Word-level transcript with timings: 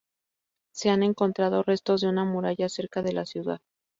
Se 0.73 0.89
han 0.89 1.03
encontrado 1.03 1.61
restos 1.61 2.01
de 2.01 2.07
una 2.09 2.25
muralla 2.25 2.69
cerca 2.69 3.03
de 3.03 3.13
la 3.13 3.27
ciudad. 3.27 3.61